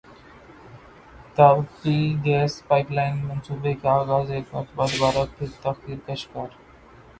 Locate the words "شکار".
6.23-6.49